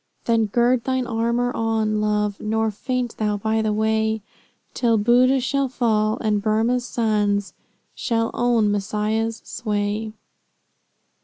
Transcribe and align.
Then 0.25 0.47
gird 0.47 0.83
thine 0.85 1.05
armor 1.05 1.55
on, 1.55 2.01
Love, 2.01 2.39
Nor 2.39 2.71
faint 2.71 3.15
thou 3.17 3.37
by 3.37 3.61
the 3.61 3.71
way, 3.71 4.23
Till 4.73 4.97
Boodh 4.97 5.39
shall 5.43 5.67
fall, 5.69 6.17
and 6.21 6.41
Burmah's 6.41 6.87
sons 6.87 7.53
Shall 7.93 8.31
own 8.33 8.71
Messiah's 8.71 9.43
sway." 9.45 10.13